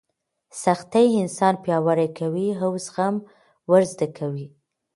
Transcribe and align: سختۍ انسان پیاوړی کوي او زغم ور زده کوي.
سختۍ 0.63 1.07
انسان 1.23 1.53
پیاوړی 1.63 2.09
کوي 2.17 2.49
او 2.63 2.71
زغم 2.85 3.15
ور 3.69 3.83
زده 3.91 4.07
کوي. 4.17 4.47